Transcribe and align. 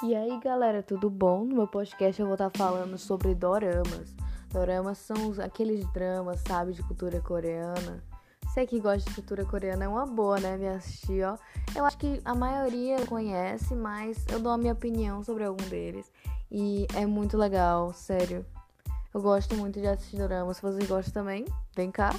E 0.00 0.14
aí, 0.14 0.38
galera, 0.38 0.80
tudo 0.80 1.10
bom? 1.10 1.44
No 1.44 1.56
meu 1.56 1.66
podcast 1.66 2.20
eu 2.20 2.26
vou 2.28 2.36
estar 2.36 2.50
falando 2.56 2.96
sobre 2.96 3.34
doramas. 3.34 4.14
Doramas 4.52 4.96
são 4.98 5.16
aqueles 5.42 5.84
dramas, 5.92 6.40
sabe, 6.46 6.72
de 6.72 6.84
cultura 6.84 7.20
coreana. 7.20 8.00
Você 8.44 8.64
que 8.64 8.78
gosta 8.78 9.10
de 9.10 9.16
cultura 9.16 9.44
coreana 9.44 9.86
é 9.86 9.88
uma 9.88 10.06
boa, 10.06 10.38
né, 10.38 10.56
me 10.56 10.68
assistir, 10.68 11.24
ó. 11.24 11.36
Eu 11.74 11.84
acho 11.84 11.98
que 11.98 12.20
a 12.24 12.32
maioria 12.32 13.04
conhece, 13.06 13.74
mas 13.74 14.24
eu 14.28 14.38
dou 14.38 14.52
a 14.52 14.56
minha 14.56 14.72
opinião 14.72 15.24
sobre 15.24 15.42
algum 15.42 15.68
deles. 15.68 16.06
E 16.48 16.86
é 16.94 17.04
muito 17.04 17.36
legal, 17.36 17.92
sério. 17.92 18.46
Eu 19.12 19.20
gosto 19.20 19.56
muito 19.56 19.80
de 19.80 19.88
assistir 19.88 20.18
doramas. 20.18 20.58
Se 20.58 20.62
vocês 20.62 20.88
gostam 20.88 21.12
também, 21.12 21.44
vem 21.74 21.90
cá. 21.90 22.14